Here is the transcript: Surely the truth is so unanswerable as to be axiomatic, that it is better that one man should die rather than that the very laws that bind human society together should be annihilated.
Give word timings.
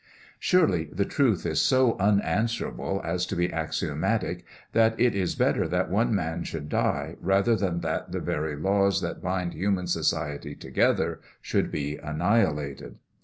Surely 0.39 0.85
the 0.85 1.05
truth 1.05 1.45
is 1.45 1.61
so 1.61 1.95
unanswerable 1.99 3.01
as 3.05 3.23
to 3.23 3.35
be 3.35 3.53
axiomatic, 3.53 4.43
that 4.73 4.99
it 4.99 5.13
is 5.13 5.35
better 5.35 5.67
that 5.67 5.91
one 5.91 6.11
man 6.15 6.43
should 6.43 6.69
die 6.69 7.15
rather 7.21 7.55
than 7.55 7.81
that 7.81 8.11
the 8.11 8.19
very 8.19 8.55
laws 8.55 9.01
that 9.01 9.21
bind 9.21 9.53
human 9.53 9.85
society 9.85 10.55
together 10.55 11.19
should 11.39 11.71
be 11.71 11.97
annihilated. 11.97 12.95